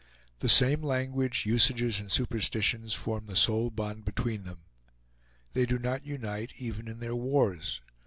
[0.39, 4.61] The same language, usages, and superstitions form the sole bond between them.
[5.53, 7.81] They do not unite even in their wars.